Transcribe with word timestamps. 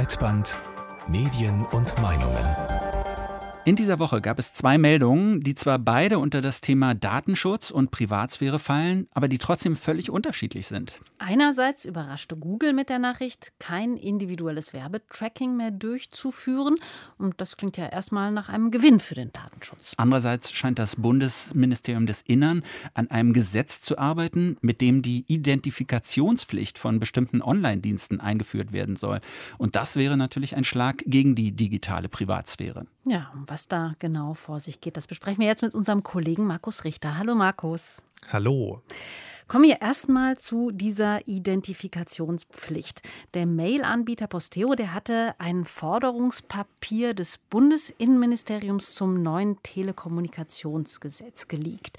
Breitband 0.00 0.56
Medien 1.08 1.66
und 1.72 2.00
Meinungen. 2.00 2.69
In 3.66 3.76
dieser 3.76 3.98
Woche 3.98 4.22
gab 4.22 4.38
es 4.38 4.54
zwei 4.54 4.78
Meldungen, 4.78 5.42
die 5.42 5.54
zwar 5.54 5.78
beide 5.78 6.18
unter 6.18 6.40
das 6.40 6.62
Thema 6.62 6.94
Datenschutz 6.94 7.70
und 7.70 7.90
Privatsphäre 7.90 8.58
fallen, 8.58 9.06
aber 9.12 9.28
die 9.28 9.36
trotzdem 9.36 9.76
völlig 9.76 10.08
unterschiedlich 10.08 10.66
sind. 10.66 10.98
Einerseits 11.18 11.84
überraschte 11.84 12.36
Google 12.36 12.72
mit 12.72 12.88
der 12.88 12.98
Nachricht, 12.98 13.52
kein 13.58 13.98
individuelles 13.98 14.72
Werbetracking 14.72 15.58
mehr 15.58 15.70
durchzuführen. 15.72 16.76
Und 17.18 17.38
das 17.42 17.58
klingt 17.58 17.76
ja 17.76 17.86
erstmal 17.86 18.32
nach 18.32 18.48
einem 18.48 18.70
Gewinn 18.70 18.98
für 18.98 19.14
den 19.14 19.30
Datenschutz. 19.30 19.92
Andererseits 19.98 20.52
scheint 20.52 20.78
das 20.78 20.96
Bundesministerium 20.96 22.06
des 22.06 22.22
Innern 22.22 22.62
an 22.94 23.10
einem 23.10 23.34
Gesetz 23.34 23.82
zu 23.82 23.98
arbeiten, 23.98 24.56
mit 24.62 24.80
dem 24.80 25.02
die 25.02 25.26
Identifikationspflicht 25.28 26.78
von 26.78 26.98
bestimmten 26.98 27.42
Online-Diensten 27.42 28.20
eingeführt 28.20 28.72
werden 28.72 28.96
soll. 28.96 29.20
Und 29.58 29.76
das 29.76 29.96
wäre 29.96 30.16
natürlich 30.16 30.56
ein 30.56 30.64
Schlag 30.64 31.04
gegen 31.04 31.34
die 31.34 31.52
digitale 31.52 32.08
Privatsphäre. 32.08 32.86
Ja, 33.06 33.32
was 33.46 33.59
da 33.68 33.94
genau 33.98 34.34
vor 34.34 34.60
sich 34.60 34.80
geht, 34.80 34.96
das 34.96 35.06
besprechen 35.06 35.40
wir 35.40 35.46
jetzt 35.46 35.62
mit 35.62 35.74
unserem 35.74 36.02
Kollegen 36.02 36.46
Markus 36.46 36.84
Richter. 36.84 37.18
Hallo 37.18 37.34
Markus. 37.34 38.02
Hallo. 38.32 38.82
Kommen 39.50 39.64
wir 39.64 39.80
erstmal 39.80 40.38
zu 40.38 40.70
dieser 40.70 41.26
Identifikationspflicht. 41.26 43.02
Der 43.34 43.46
Mail-Anbieter 43.46 44.28
Posteo, 44.28 44.76
der 44.76 44.94
hatte 44.94 45.34
ein 45.38 45.64
Forderungspapier 45.64 47.14
des 47.14 47.38
Bundesinnenministeriums 47.38 48.94
zum 48.94 49.24
neuen 49.24 49.60
Telekommunikationsgesetz 49.64 51.48
geleakt. 51.48 51.98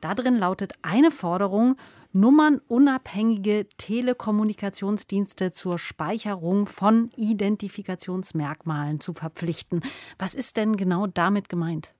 Darin 0.00 0.36
lautet 0.36 0.74
eine 0.82 1.10
Forderung, 1.10 1.74
nummernunabhängige 2.12 3.66
Telekommunikationsdienste 3.78 5.50
zur 5.50 5.80
Speicherung 5.80 6.68
von 6.68 7.10
Identifikationsmerkmalen 7.16 9.00
zu 9.00 9.12
verpflichten. 9.12 9.82
Was 10.20 10.34
ist 10.34 10.56
denn 10.56 10.76
genau 10.76 11.08
damit 11.08 11.48
gemeint? 11.48 11.96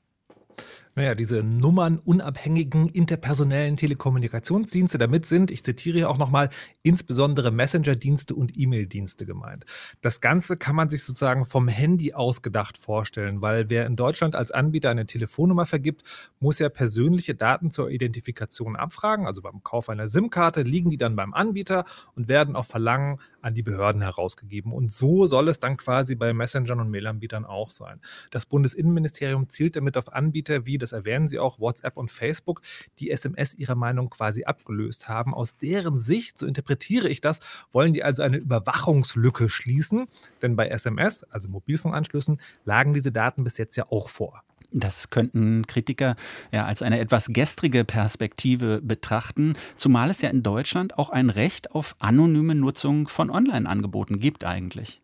Naja, 0.95 1.15
diese 1.15 1.43
nummernunabhängigen 1.43 2.87
interpersonellen 2.87 3.79
Telekommunikationsdienste, 3.79 4.99
damit 4.99 5.25
sind, 5.25 5.51
ich 5.51 5.65
zitiere 5.65 5.97
hier 5.97 6.11
auch 6.11 6.19
nochmal, 6.19 6.51
insbesondere 6.83 7.51
Messenger-Dienste 7.51 8.35
und 8.35 8.59
E-Mail-Dienste 8.59 9.25
gemeint. 9.25 9.65
Das 10.03 10.21
Ganze 10.21 10.59
kann 10.59 10.77
man 10.77 10.91
sich 10.91 11.03
sozusagen 11.03 11.47
vom 11.47 11.67
Handy 11.67 12.13
ausgedacht 12.13 12.77
vorstellen, 12.77 13.41
weil 13.41 13.71
wer 13.71 13.87
in 13.87 13.97
Deutschland 13.97 14.37
als 14.37 14.51
Anbieter 14.51 14.91
eine 14.91 15.07
Telefonnummer 15.07 15.65
vergibt, 15.65 16.03
muss 16.41 16.59
ja 16.59 16.69
persönliche 16.69 17.35
Daten 17.35 17.71
zur 17.71 17.89
Identifikation 17.89 18.77
abfragen. 18.77 19.27
Also 19.27 19.41
beim 19.41 19.63
Kauf 19.63 19.89
einer 19.89 20.09
SIM-Karte 20.09 20.61
liegen 20.61 20.91
die 20.91 20.99
dann 20.99 21.17
beim 21.17 21.33
Anbieter 21.33 21.87
und 22.17 22.29
werden 22.29 22.55
auf 22.55 22.67
Verlangen 22.67 23.19
an 23.41 23.55
die 23.55 23.63
Behörden 23.63 24.03
herausgegeben. 24.03 24.75
Und 24.75 24.93
so 24.93 25.27
soll 25.27 25.49
es 25.49 25.59
dann 25.59 25.79
quasi 25.79 26.17
bei 26.17 26.35
Messengern 26.35 26.81
und 26.81 26.91
Mail-Anbietern 26.91 27.47
auch 27.47 27.71
sein. 27.71 27.99
Das 28.31 28.45
Bundesinnenministerium 28.45 29.49
zielt 29.49 29.75
damit 29.77 29.97
auf 29.97 30.13
Anbieter 30.13 30.67
wie 30.67 30.82
das 30.83 30.93
erwähnen 30.93 31.29
Sie 31.29 31.39
auch, 31.39 31.59
WhatsApp 31.59 31.97
und 31.97 32.11
Facebook, 32.11 32.63
die 32.99 33.11
SMS 33.11 33.55
ihrer 33.55 33.75
Meinung 33.75 34.11
quasi 34.11 34.45
abgelöst 34.45 35.09
haben. 35.09 35.35
Aus 35.35 35.55
deren 35.55 35.99
Sicht, 35.99 36.39
so 36.39 36.47
interpretiere 36.47 37.09
ich 37.09 37.21
das, 37.21 37.41
wollen 37.71 37.93
die 37.93 38.03
also 38.03 38.23
eine 38.23 38.39
Überwachungslücke 38.39 39.49
schließen. 39.49 40.07
Denn 40.43 40.57
bei 40.57 40.69
SMS, 40.69 41.25
also 41.25 41.49
Mobilfunkanschlüssen, 41.49 42.41
lagen 42.65 42.95
diese 42.95 43.13
Daten 43.13 43.45
bis 43.45 43.59
jetzt 43.59 43.77
ja 43.77 43.87
auch 43.91 44.09
vor. 44.09 44.43
Das 44.73 45.11
könnten 45.11 45.67
Kritiker 45.67 46.17
ja 46.51 46.65
als 46.65 46.83
eine 46.83 46.99
etwas 46.99 47.29
gestrige 47.29 47.85
Perspektive 47.85 48.81
betrachten, 48.81 49.55
zumal 49.77 50.09
es 50.09 50.23
ja 50.23 50.31
in 50.31 50.43
Deutschland 50.43 50.99
auch 50.99 51.11
ein 51.11 51.29
Recht 51.29 51.73
auf 51.73 51.95
anonyme 51.99 52.55
Nutzung 52.55 53.07
von 53.07 53.31
Online-Angeboten 53.31 54.19
gibt 54.19 54.45
eigentlich. 54.45 55.03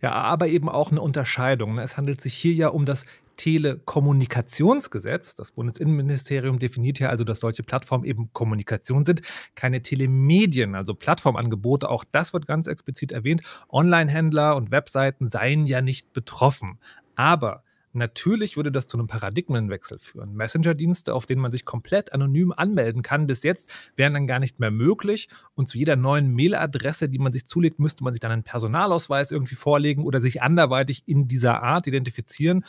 Ja, 0.00 0.12
aber 0.12 0.48
eben 0.48 0.68
auch 0.68 0.90
eine 0.90 1.00
Unterscheidung. 1.00 1.78
Es 1.78 1.96
handelt 1.96 2.20
sich 2.20 2.34
hier 2.34 2.54
ja 2.54 2.68
um 2.68 2.84
das 2.86 3.04
Telekommunikationsgesetz. 3.36 5.34
Das 5.34 5.52
Bundesinnenministerium 5.52 6.58
definiert 6.58 6.98
ja 6.98 7.08
also, 7.08 7.24
dass 7.24 7.40
solche 7.40 7.62
Plattformen 7.62 8.04
eben 8.04 8.30
Kommunikation 8.32 9.04
sind, 9.04 9.22
keine 9.54 9.82
Telemedien, 9.82 10.74
also 10.74 10.94
Plattformangebote. 10.94 11.88
Auch 11.88 12.04
das 12.10 12.32
wird 12.32 12.46
ganz 12.46 12.66
explizit 12.66 13.12
erwähnt. 13.12 13.42
Online-Händler 13.68 14.56
und 14.56 14.70
Webseiten 14.70 15.28
seien 15.28 15.66
ja 15.66 15.80
nicht 15.80 16.12
betroffen. 16.12 16.78
Aber 17.16 17.64
Natürlich 17.94 18.56
würde 18.56 18.72
das 18.72 18.88
zu 18.88 18.98
einem 18.98 19.06
Paradigmenwechsel 19.06 20.00
führen. 20.00 20.34
Messenger-Dienste, 20.34 21.14
auf 21.14 21.26
denen 21.26 21.40
man 21.40 21.52
sich 21.52 21.64
komplett 21.64 22.12
anonym 22.12 22.52
anmelden 22.52 23.02
kann, 23.02 23.28
bis 23.28 23.44
jetzt 23.44 23.92
wären 23.94 24.14
dann 24.14 24.26
gar 24.26 24.40
nicht 24.40 24.58
mehr 24.58 24.72
möglich. 24.72 25.28
Und 25.54 25.68
zu 25.68 25.78
jeder 25.78 25.94
neuen 25.94 26.34
Mailadresse, 26.34 27.08
die 27.08 27.20
man 27.20 27.32
sich 27.32 27.46
zulegt, 27.46 27.78
müsste 27.78 28.02
man 28.02 28.12
sich 28.12 28.20
dann 28.20 28.32
einen 28.32 28.42
Personalausweis 28.42 29.30
irgendwie 29.30 29.54
vorlegen 29.54 30.02
oder 30.02 30.20
sich 30.20 30.42
anderweitig 30.42 31.04
in 31.06 31.28
dieser 31.28 31.62
Art 31.62 31.86
identifizieren. 31.86 32.64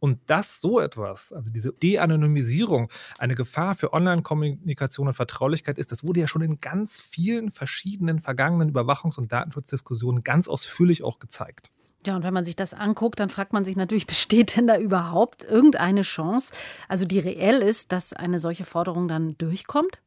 Und 0.00 0.18
dass 0.26 0.60
so 0.60 0.80
etwas, 0.80 1.32
also 1.32 1.50
diese 1.50 1.72
De-Anonymisierung, 1.72 2.90
eine 3.18 3.34
Gefahr 3.34 3.74
für 3.74 3.92
Online-Kommunikation 3.92 5.08
und 5.08 5.14
Vertraulichkeit 5.14 5.78
ist, 5.78 5.92
das 5.92 6.02
wurde 6.02 6.20
ja 6.20 6.26
schon 6.28 6.42
in 6.42 6.60
ganz 6.60 7.00
vielen 7.00 7.50
verschiedenen 7.50 8.18
vergangenen 8.18 8.72
Überwachungs- 8.72 9.18
und 9.18 9.30
Datenschutzdiskussionen 9.30 10.24
ganz 10.24 10.48
ausführlich 10.48 11.04
auch 11.04 11.18
gezeigt. 11.18 11.70
Ja, 12.06 12.16
und 12.16 12.22
wenn 12.22 12.32
man 12.32 12.46
sich 12.46 12.56
das 12.56 12.72
anguckt, 12.72 13.20
dann 13.20 13.28
fragt 13.28 13.52
man 13.52 13.66
sich 13.66 13.76
natürlich, 13.76 14.06
besteht 14.06 14.56
denn 14.56 14.66
da 14.66 14.78
überhaupt 14.78 15.44
irgendeine 15.44 16.02
Chance, 16.02 16.54
also 16.88 17.04
die 17.04 17.18
reell 17.18 17.60
ist, 17.60 17.92
dass 17.92 18.14
eine 18.14 18.38
solche 18.38 18.64
Forderung 18.64 19.06
dann 19.06 19.36
durchkommt? 19.36 20.00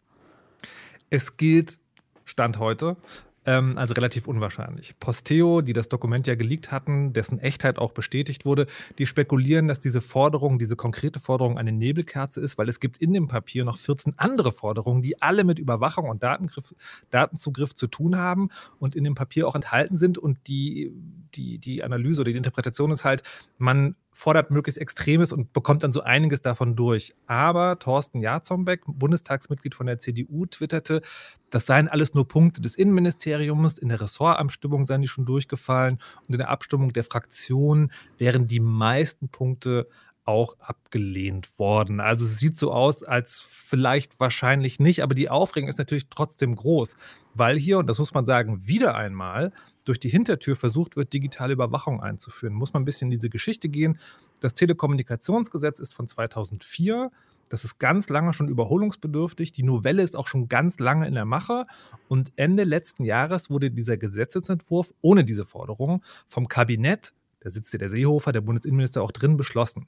Es 1.11 1.37
gilt 1.37 1.77
Stand 2.25 2.57
heute 2.57 2.97
ähm, 3.45 3.77
also 3.77 3.93
relativ 3.93 4.27
unwahrscheinlich. 4.27 4.95
Posteo, 4.99 5.61
die 5.61 5.73
das 5.73 5.89
Dokument 5.89 6.27
ja 6.27 6.35
geleakt 6.35 6.71
hatten, 6.71 7.13
dessen 7.13 7.39
Echtheit 7.39 7.77
auch 7.77 7.91
bestätigt 7.91 8.45
wurde, 8.45 8.67
die 8.97 9.05
spekulieren, 9.05 9.67
dass 9.67 9.79
diese 9.79 10.01
Forderung, 10.01 10.59
diese 10.59 10.75
konkrete 10.75 11.19
Forderung 11.19 11.57
eine 11.57 11.71
Nebelkerze 11.71 12.39
ist, 12.39 12.57
weil 12.57 12.69
es 12.69 12.79
gibt 12.79 12.97
in 12.97 13.13
dem 13.13 13.27
Papier 13.27 13.65
noch 13.65 13.77
14 13.77 14.13
andere 14.17 14.51
Forderungen, 14.51 15.01
die 15.01 15.21
alle 15.21 15.43
mit 15.43 15.59
Überwachung 15.59 16.09
und 16.09 16.23
Datengriff, 16.23 16.73
Datenzugriff 17.09 17.75
zu 17.75 17.87
tun 17.87 18.17
haben 18.17 18.49
und 18.79 18.95
in 18.95 19.03
dem 19.03 19.15
Papier 19.15 19.47
auch 19.47 19.55
enthalten 19.55 19.97
sind 19.97 20.17
und 20.17 20.37
die, 20.47 20.93
die, 21.35 21.59
die 21.59 21.83
Analyse 21.83 22.21
oder 22.21 22.31
die 22.31 22.37
Interpretation 22.37 22.91
ist 22.91 23.03
halt, 23.03 23.23
man 23.57 23.95
fordert 24.11 24.51
möglichst 24.51 24.79
Extremes 24.79 25.33
und 25.33 25.53
bekommt 25.53 25.83
dann 25.83 25.91
so 25.91 26.01
einiges 26.01 26.41
davon 26.41 26.75
durch. 26.75 27.13
Aber 27.25 27.79
Thorsten 27.79 28.21
Jarzombeck, 28.21 28.81
Bundestagsmitglied 28.85 29.75
von 29.75 29.87
der 29.87 29.99
CDU, 29.99 30.45
twitterte, 30.45 31.01
das 31.49 31.65
seien 31.65 31.87
alles 31.87 32.13
nur 32.13 32.27
Punkte 32.27 32.61
des 32.61 32.75
Innenministeriums. 32.75 33.77
In 33.77 33.89
der 33.89 34.01
Ressortabstimmung 34.01 34.85
seien 34.85 35.01
die 35.01 35.07
schon 35.07 35.25
durchgefallen 35.25 35.99
und 36.27 36.33
in 36.33 36.37
der 36.37 36.49
Abstimmung 36.49 36.93
der 36.93 37.03
Fraktion 37.03 37.91
wären 38.17 38.47
die 38.47 38.59
meisten 38.59 39.29
Punkte 39.29 39.87
auch 40.25 40.57
abgelehnt 40.59 41.59
worden. 41.59 41.99
Also 41.99 42.25
es 42.25 42.37
sieht 42.37 42.57
so 42.57 42.71
aus, 42.71 43.03
als 43.03 43.41
vielleicht 43.41 44.19
wahrscheinlich 44.19 44.79
nicht, 44.79 45.03
aber 45.03 45.15
die 45.15 45.29
Aufregung 45.29 45.69
ist 45.69 45.77
natürlich 45.77 46.09
trotzdem 46.09 46.55
groß, 46.55 46.95
weil 47.33 47.57
hier, 47.57 47.79
und 47.79 47.87
das 47.87 47.99
muss 47.99 48.13
man 48.13 48.25
sagen, 48.25 48.65
wieder 48.65 48.95
einmal 48.95 49.51
durch 49.85 49.99
die 49.99 50.09
Hintertür 50.09 50.55
versucht 50.55 50.95
wird, 50.95 51.13
digitale 51.13 51.53
Überwachung 51.53 52.01
einzuführen. 52.01 52.53
Muss 52.53 52.73
man 52.73 52.83
ein 52.83 52.85
bisschen 52.85 53.11
in 53.11 53.17
diese 53.17 53.29
Geschichte 53.29 53.67
gehen. 53.67 53.99
Das 54.39 54.53
Telekommunikationsgesetz 54.53 55.79
ist 55.79 55.93
von 55.93 56.07
2004. 56.07 57.11
Das 57.49 57.65
ist 57.65 57.79
ganz 57.79 58.09
lange 58.09 58.33
schon 58.33 58.47
überholungsbedürftig. 58.47 59.51
Die 59.51 59.63
Novelle 59.63 60.03
ist 60.03 60.15
auch 60.15 60.27
schon 60.27 60.47
ganz 60.47 60.79
lange 60.79 61.07
in 61.07 61.13
der 61.13 61.25
Mache. 61.25 61.65
Und 62.07 62.31
Ende 62.35 62.63
letzten 62.63 63.03
Jahres 63.03 63.49
wurde 63.49 63.71
dieser 63.71 63.97
Gesetzesentwurf 63.97 64.93
ohne 65.01 65.25
diese 65.25 65.45
Forderung 65.45 66.03
vom 66.27 66.47
Kabinett 66.47 67.13
da 67.43 67.49
sitzt 67.49 67.73
ja 67.73 67.79
der 67.79 67.89
Seehofer, 67.89 68.31
der 68.31 68.39
Bundesinnenminister, 68.39 69.01
auch 69.01 69.11
drin 69.11 69.35
beschlossen. 69.35 69.87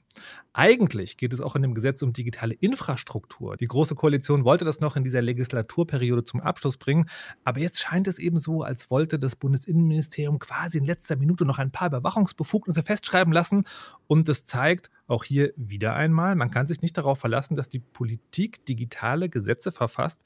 Eigentlich 0.52 1.16
geht 1.16 1.32
es 1.32 1.40
auch 1.40 1.56
in 1.56 1.62
dem 1.62 1.72
Gesetz 1.72 2.02
um 2.02 2.12
digitale 2.12 2.52
Infrastruktur. 2.52 3.56
Die 3.56 3.64
Große 3.64 3.94
Koalition 3.94 4.44
wollte 4.44 4.66
das 4.66 4.80
noch 4.80 4.94
in 4.96 5.04
dieser 5.04 5.22
Legislaturperiode 5.22 6.22
zum 6.22 6.40
Abschluss 6.40 6.76
bringen. 6.76 7.08
Aber 7.44 7.60
jetzt 7.60 7.80
scheint 7.80 8.08
es 8.08 8.18
eben 8.18 8.36
so, 8.36 8.62
als 8.62 8.90
wollte 8.90 9.18
das 9.18 9.36
Bundesinnenministerium 9.36 10.38
quasi 10.38 10.76
in 10.76 10.84
letzter 10.84 11.16
Minute 11.16 11.46
noch 11.46 11.58
ein 11.58 11.70
paar 11.70 11.88
Überwachungsbefugnisse 11.88 12.82
festschreiben 12.82 13.32
lassen. 13.32 13.64
Und 14.06 14.28
das 14.28 14.44
zeigt 14.44 14.90
auch 15.06 15.24
hier 15.24 15.54
wieder 15.56 15.94
einmal, 15.94 16.36
man 16.36 16.50
kann 16.50 16.66
sich 16.66 16.82
nicht 16.82 16.98
darauf 16.98 17.18
verlassen, 17.18 17.54
dass 17.54 17.70
die 17.70 17.78
Politik 17.78 18.66
digitale 18.66 19.30
Gesetze 19.30 19.72
verfasst, 19.72 20.24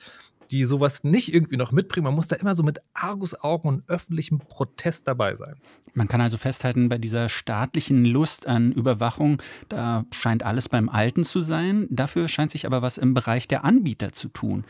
die 0.51 0.65
sowas 0.65 1.05
nicht 1.05 1.33
irgendwie 1.33 1.57
noch 1.57 1.73
mitbringen. 1.73 2.05
Man 2.05 2.15
muss 2.15 2.29
da 2.29 2.37
immer 2.37 2.55
so 2.55 2.63
mit 2.63 2.81
Argusaugen 2.95 3.69
und 3.69 3.89
öffentlichem 3.89 4.39
Protest 4.39 5.07
dabei 5.07 5.35
sein. 5.35 5.55
Man 5.95 6.09
kann 6.09 6.21
also 6.21 6.37
festhalten, 6.37 6.89
bei 6.89 6.99
dieser 6.99 7.29
staatlichen 7.29 8.05
Lust 8.05 8.47
an 8.47 8.73
Überwachung, 8.73 9.43
da 9.69 10.05
scheint 10.13 10.45
alles 10.45 10.69
beim 10.69 10.89
Alten 10.89 11.25
zu 11.25 11.43
sein. 11.43 11.87
Dafür 11.91 12.29
scheint 12.29 12.51
sich 12.51 12.67
aber 12.67 12.83
was 12.83 12.99
im 12.99 13.15
Bereich 13.15 13.49
der 13.49 13.65
Anbieter 13.65 14.13
zu 14.13 14.29
tun. 14.29 14.65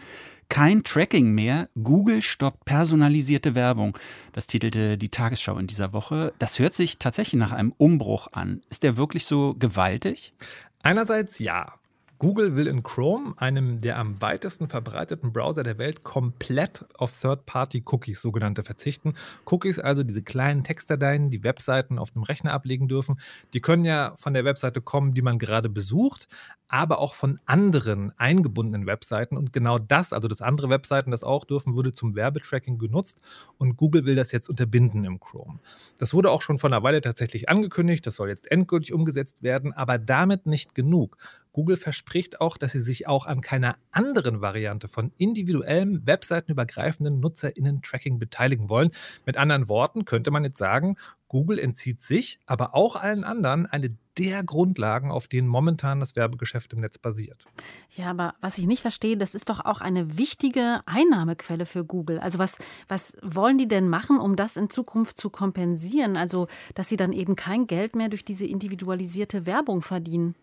Kein 0.49 0.82
Tracking 0.82 1.31
mehr. 1.32 1.69
Google 1.81 2.23
stoppt 2.23 2.65
personalisierte 2.65 3.55
Werbung. 3.55 3.97
Das 4.32 4.49
titelte 4.49 4.99
die 4.99 5.09
Tagesschau 5.09 5.56
in 5.59 5.69
dieser 5.69 5.93
Woche. 5.93 6.32
Das 6.38 6.59
hört 6.59 6.75
sich 6.75 6.99
tatsächlich 6.99 7.38
nach 7.38 7.53
einem 7.53 7.73
Umbruch 7.79 8.29
an. 8.32 8.62
Ist 8.69 8.82
der 8.82 8.97
wirklich 8.97 9.27
so 9.27 9.55
gewaltig? 9.59 10.35
Einerseits 10.82 11.38
ja. 11.38 11.75
Google 12.20 12.55
will 12.55 12.67
in 12.67 12.82
Chrome, 12.82 13.32
einem 13.38 13.81
der 13.81 13.99
am 13.99 14.20
weitesten 14.20 14.69
verbreiteten 14.69 15.32
Browser 15.32 15.62
der 15.62 15.78
Welt, 15.78 16.05
komplett 16.05 16.84
auf 16.99 17.19
Third-Party-Cookies, 17.19 18.20
sogenannte, 18.20 18.62
verzichten. 18.62 19.14
Cookies, 19.46 19.78
also 19.78 20.02
diese 20.02 20.20
kleinen 20.20 20.62
Textdateien, 20.62 21.31
die 21.31 21.44
Webseiten 21.44 21.99
auf 21.99 22.11
dem 22.11 22.22
Rechner 22.22 22.52
ablegen 22.52 22.88
dürfen, 22.88 23.19
die 23.55 23.62
können 23.62 23.87
ja 23.87 24.12
von 24.17 24.34
der 24.34 24.44
Webseite 24.44 24.82
kommen, 24.82 25.14
die 25.14 25.22
man 25.22 25.38
gerade 25.38 25.70
besucht, 25.70 26.28
aber 26.69 26.99
auch 26.99 27.14
von 27.14 27.40
anderen 27.46 28.12
eingebundenen 28.19 28.87
Webseiten. 28.87 29.38
Und 29.38 29.55
genau 29.55 29.78
das, 29.78 30.12
also 30.12 30.28
dass 30.28 30.43
andere 30.43 30.69
Webseiten 30.69 31.11
das 31.11 31.25
auch 31.25 31.44
dürfen, 31.44 31.75
würde 31.75 31.93
zum 31.93 32.14
Werbetracking 32.14 32.78
genutzt. 32.78 33.22
Und 33.56 33.78
Google 33.78 34.05
will 34.05 34.14
das 34.14 34.31
jetzt 34.31 34.50
unterbinden 34.50 35.05
im 35.05 35.20
Chrome. 35.20 35.58
Das 35.99 36.12
wurde 36.12 36.31
auch 36.31 36.43
schon 36.43 36.58
vor 36.58 36.69
einer 36.69 36.82
Weile 36.82 37.00
tatsächlich 37.00 37.49
angekündigt. 37.49 38.06
Das 38.06 38.17
soll 38.17 38.28
jetzt 38.28 38.50
endgültig 38.50 38.93
umgesetzt 38.93 39.43
werden, 39.43 39.72
aber 39.72 39.96
damit 39.99 40.44
nicht 40.44 40.75
genug. 40.75 41.17
Google 41.52 41.76
verspricht 41.76 42.41
auch, 42.41 42.56
dass 42.56 42.73
sie 42.73 42.81
sich 42.81 43.08
auch 43.08 43.26
an 43.26 43.41
keiner 43.41 43.76
anderen 43.91 44.41
Variante 44.41 44.88
von 44.88 45.12
individuellem 45.19 46.06
webseitenübergreifenden 46.06 47.20
Nutzerinnen-Tracking 47.20 48.19
beteiligen 48.19 48.69
wollen. 48.69 48.91
Mit 49.26 49.37
anderen 49.37 49.69
Worten 49.69 50.05
könnte 50.05 50.31
man 50.31 50.44
jetzt 50.44 50.58
sagen, 50.58 50.97
Google 51.29 51.58
entzieht 51.61 52.02
sich, 52.02 52.38
aber 52.47 52.75
auch 52.75 52.97
allen 52.97 53.23
anderen 53.23 53.67
eine 53.67 53.97
der 54.19 54.43
Grundlagen, 54.43 55.11
auf 55.11 55.29
denen 55.29 55.49
momentan 55.49 56.00
das 56.00 56.17
Werbegeschäft 56.17 56.73
im 56.73 56.81
Netz 56.81 56.99
basiert. 56.99 57.47
Ja, 57.91 58.11
aber 58.11 58.35
was 58.41 58.58
ich 58.58 58.67
nicht 58.67 58.82
verstehe, 58.82 59.17
das 59.17 59.35
ist 59.35 59.49
doch 59.49 59.64
auch 59.64 59.81
eine 59.81 60.19
wichtige 60.19 60.81
Einnahmequelle 60.87 61.67
für 61.67 61.85
Google. 61.85 62.19
Also 62.19 62.38
was, 62.38 62.58
was 62.88 63.17
wollen 63.23 63.58
die 63.58 63.69
denn 63.69 63.88
machen, 63.88 64.19
um 64.19 64.37
das 64.37 64.56
in 64.56 64.70
Zukunft 64.70 65.19
zu 65.19 65.31
kompensieren? 65.31 66.17
Also, 66.17 66.49
dass 66.75 66.88
sie 66.88 66.96
dann 66.96 67.12
eben 67.12 67.37
kein 67.37 67.67
Geld 67.67 67.94
mehr 67.94 68.08
durch 68.08 68.25
diese 68.25 68.46
individualisierte 68.46 69.46
Werbung 69.46 69.82
verdienen? 69.82 70.35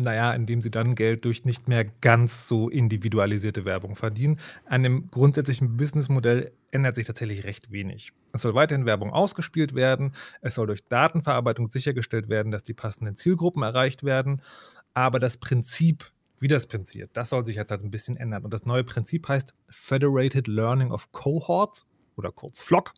Naja, 0.00 0.32
indem 0.32 0.62
sie 0.62 0.70
dann 0.70 0.94
Geld 0.94 1.24
durch 1.24 1.44
nicht 1.44 1.66
mehr 1.66 1.84
ganz 1.84 2.46
so 2.46 2.68
individualisierte 2.68 3.64
Werbung 3.64 3.96
verdienen. 3.96 4.38
An 4.64 4.84
dem 4.84 5.10
grundsätzlichen 5.10 5.76
Businessmodell 5.76 6.52
ändert 6.70 6.94
sich 6.94 7.06
tatsächlich 7.06 7.44
recht 7.44 7.72
wenig. 7.72 8.12
Es 8.32 8.42
soll 8.42 8.54
weiterhin 8.54 8.86
Werbung 8.86 9.12
ausgespielt 9.12 9.74
werden, 9.74 10.12
es 10.40 10.54
soll 10.54 10.68
durch 10.68 10.86
Datenverarbeitung 10.86 11.68
sichergestellt 11.68 12.28
werden, 12.28 12.52
dass 12.52 12.62
die 12.62 12.74
passenden 12.74 13.16
Zielgruppen 13.16 13.64
erreicht 13.64 14.04
werden, 14.04 14.40
aber 14.94 15.18
das 15.18 15.36
Prinzip, 15.36 16.12
wie 16.38 16.48
das 16.48 16.68
Prinzip, 16.68 17.12
das 17.12 17.30
soll 17.30 17.44
sich 17.44 17.56
jetzt 17.56 17.72
halt 17.72 17.82
ein 17.82 17.90
bisschen 17.90 18.16
ändern. 18.16 18.44
Und 18.44 18.54
das 18.54 18.66
neue 18.66 18.84
Prinzip 18.84 19.26
heißt 19.26 19.52
Federated 19.68 20.46
Learning 20.46 20.92
of 20.92 21.10
Cohorts 21.10 21.86
oder 22.14 22.30
kurz 22.30 22.60
FLOC. 22.60 22.94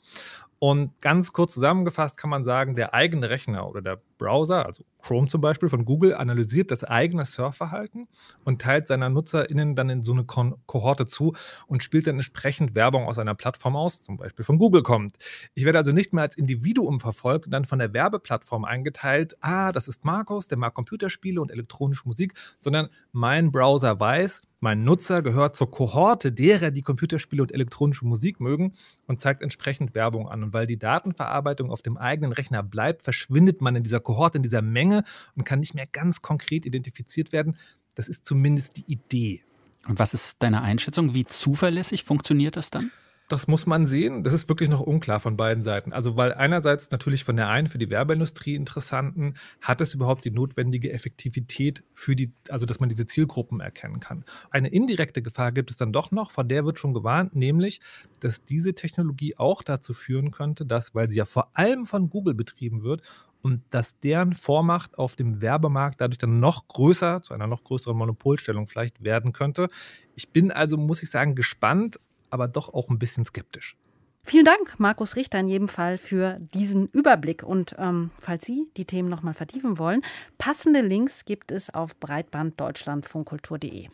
Und 0.59 1.01
ganz 1.01 1.33
kurz 1.33 1.55
zusammengefasst 1.55 2.19
kann 2.19 2.29
man 2.29 2.45
sagen, 2.45 2.77
der 2.77 2.93
eigene 2.93 3.31
Rechner 3.31 3.67
oder 3.67 3.81
der 3.81 4.03
Browser, 4.21 4.67
also 4.67 4.85
Chrome 5.03 5.29
zum 5.29 5.41
Beispiel 5.41 5.71
von 5.71 5.87
Google, 5.87 6.15
analysiert 6.15 6.71
das 6.71 6.85
eigene 6.85 7.25
Surfverhalten 7.25 8.07
und 8.45 8.61
teilt 8.61 8.87
seiner 8.87 9.09
NutzerInnen 9.09 9.75
dann 9.75 9.89
in 9.89 10.03
so 10.03 10.13
eine 10.13 10.25
Kohorte 10.25 11.07
zu 11.07 11.35
und 11.67 11.83
spielt 11.83 12.07
dann 12.07 12.17
entsprechend 12.17 12.75
Werbung 12.75 13.07
aus 13.07 13.19
einer 13.19 13.35
Plattform 13.35 13.77
aus, 13.77 14.03
zum 14.03 14.19
Beispiel 14.19 14.45
von 14.45 14.59
Google 14.59 14.83
kommt. 14.83 15.17
Ich 15.55 15.65
werde 15.65 15.79
also 15.79 15.93
nicht 15.93 16.13
mehr 16.13 16.23
als 16.23 16.37
Individuum 16.37 17.01
verfolgt 17.01 17.47
und 17.47 17.53
dann 17.53 17.65
von 17.65 17.79
der 17.79 17.95
Werbeplattform 17.95 18.67
eingeteilt, 18.67 19.37
ah, 19.41 19.73
das 19.73 19.89
ist 19.89 20.05
Markus, 20.05 20.49
der 20.49 20.59
mag 20.59 20.75
Computerspiele 20.75 21.41
und 21.41 21.51
elektronische 21.51 22.07
Musik, 22.07 22.35
sondern 22.59 22.89
mein 23.13 23.51
Browser 23.51 23.99
weiß, 23.99 24.43
mein 24.63 24.85
Nutzer 24.85 25.23
gehört 25.23 25.57
zur 25.57 25.71
Kohorte 25.71 26.33
derer, 26.33 26.71
die 26.71 26.83
Computerspiele 26.83 27.41
und 27.41 27.51
elektronische 27.51 28.05
Musik 28.05 28.41
mögen 28.41 28.75
und 29.07 29.19
zeigt 29.19 29.43
entsprechend 29.43 29.95
Werbung 29.95 30.29
an. 30.29 30.43
Und 30.43 30.53
weil 30.53 30.67
die 30.67 30.79
Datenverarbeitung 30.79 31.71
auf 31.71 31.81
dem 31.81 31.97
eigenen 31.97 32.33
Rechner 32.33 32.63
bleibt, 32.63 33.03
verschwindet 33.03 33.63
man 33.63 33.75
in 33.75 33.85
dieser 33.85 34.01
Kohorte, 34.11 34.39
in 34.39 34.43
dieser 34.43 34.63
Menge 34.63 35.05
und 35.37 35.45
kann 35.45 35.61
nicht 35.61 35.75
mehr 35.75 35.87
ganz 35.87 36.21
konkret 36.21 36.67
identifiziert 36.67 37.33
werden. 37.33 37.57
Das 37.95 38.09
ist 38.09 38.27
zumindest 38.27 38.77
die 38.77 38.85
Idee. 38.91 39.43
Und 39.87 39.99
was 39.99 40.15
ist 40.15 40.37
deine 40.41 40.63
Einschätzung? 40.63 41.15
Wie 41.15 41.25
zuverlässig 41.25 42.05
funktioniert 42.05 42.57
das 42.57 42.71
dann? 42.71 42.91
Das 43.31 43.47
muss 43.47 43.65
man 43.65 43.87
sehen. 43.87 44.25
Das 44.25 44.33
ist 44.33 44.49
wirklich 44.49 44.69
noch 44.69 44.81
unklar 44.81 45.21
von 45.21 45.37
beiden 45.37 45.63
Seiten. 45.63 45.93
Also, 45.93 46.17
weil 46.17 46.35
einerseits 46.35 46.91
natürlich 46.91 47.23
von 47.23 47.37
der 47.37 47.49
einen 47.49 47.69
für 47.69 47.79
die 47.79 47.89
Werbeindustrie 47.89 48.57
interessanten, 48.57 49.35
hat 49.61 49.81
es 49.81 49.95
überhaupt 49.95 50.25
die 50.25 50.33
notwendige 50.33 50.93
Effektivität 50.93 51.85
für 51.95 52.17
die, 52.17 52.33
also 52.49 52.67
dass 52.67 52.81
man 52.81 52.89
diese 52.89 53.07
Zielgruppen 53.07 53.61
erkennen 53.61 54.01
kann. 54.01 54.25
Eine 54.51 54.69
indirekte 54.69 55.23
Gefahr 55.23 55.53
gibt 55.53 55.71
es 55.71 55.77
dann 55.77 55.93
doch 55.93 56.11
noch, 56.11 56.33
von 56.33 56.49
der 56.49 56.65
wird 56.65 56.81
schon 56.81 56.93
gewarnt, 56.93 57.37
nämlich, 57.37 57.81
dass 58.19 58.45
diese 58.45 58.75
Technologie 58.75 59.37
auch 59.39 59.63
dazu 59.63 59.95
führen 59.95 60.33
könnte, 60.33 60.67
dass, 60.67 60.97
weil 60.97 61.09
sie 61.09 61.19
ja 61.19 61.25
vor 61.25 61.57
allem 61.57 61.87
von 61.87 62.11
Google 62.11 62.35
betrieben 62.35 62.83
wird 62.83 63.03
und 63.43 63.63
dass 63.71 63.99
deren 64.01 64.35
Vormacht 64.35 64.99
auf 64.99 65.17
dem 65.17 65.41
Werbemarkt 65.41 66.01
dadurch 66.01 66.19
dann 66.19 66.41
noch 66.41 66.69
größer, 66.69 67.23
zu 67.23 67.35
einer 67.35 67.47
noch 67.47 67.65
größeren 67.65 67.97
Monopolstellung 67.97 68.67
vielleicht 68.67 69.03
werden 69.03 69.33
könnte. 69.33 69.69
Ich 70.15 70.31
bin 70.31 70.51
also, 70.51 70.77
muss 70.77 71.03
ich 71.03 71.11
sagen, 71.11 71.35
gespannt, 71.35 71.99
aber 72.31 72.49
doch 72.49 72.73
auch 72.73 72.89
ein 72.89 72.99
bisschen 72.99 73.25
skeptisch. 73.25 73.77
Vielen 74.23 74.45
Dank, 74.45 74.79
Markus 74.79 75.17
Richter, 75.17 75.41
in 75.41 75.47
jedem 75.47 75.69
Fall 75.69 75.97
für 75.97 76.39
diesen 76.55 76.87
Überblick. 76.89 77.43
Und 77.43 77.75
ähm, 77.79 78.11
falls 78.19 78.45
Sie 78.45 78.69
die 78.77 78.85
Themen 78.85 79.09
nochmal 79.09 79.35
vertiefen 79.35 79.79
wollen, 79.79 80.03
passende 80.37 80.83
Links 80.83 81.25
gibt 81.25 81.51
es 81.51 81.73
auf 81.73 81.99
breitbanddeutschlandfunkkultur.de. 81.99 83.89